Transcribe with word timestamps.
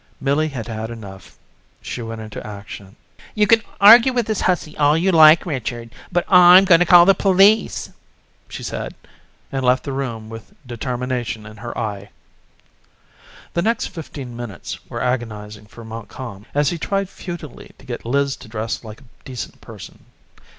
Millie 0.19 0.47
had 0.47 0.65
had 0.67 0.89
enough. 0.89 1.37
She 1.79 2.01
went 2.01 2.21
into 2.21 2.43
action. 2.43 2.95
"You 3.35 3.45
can 3.45 3.61
argue 3.79 4.13
with 4.13 4.25
this 4.25 4.41
hussy 4.41 4.75
all 4.79 4.97
you 4.97 5.11
like, 5.11 5.45
Richard, 5.45 5.91
but 6.11 6.25
I'm 6.27 6.65
going 6.65 6.79
to 6.79 6.87
call 6.87 7.05
the 7.05 7.13
police," 7.13 7.91
she 8.49 8.63
said, 8.63 8.95
and 9.51 9.63
left 9.63 9.83
the 9.83 9.91
room 9.91 10.27
with 10.27 10.55
determination 10.65 11.45
in 11.45 11.57
her 11.57 11.77
eye. 11.77 12.09
The 13.53 13.61
next 13.61 13.89
fifteen 13.89 14.35
minutes 14.35 14.79
were 14.89 15.03
agonizing 15.03 15.67
for 15.67 15.85
Montcalm 15.85 16.47
as 16.55 16.71
he 16.71 16.79
tried 16.79 17.07
futilely 17.07 17.75
to 17.77 17.85
get 17.85 18.03
Liz 18.03 18.35
to 18.37 18.47
dress 18.47 18.83
like 18.83 19.01
a 19.01 19.23
decent 19.23 19.61
person. 19.61 20.05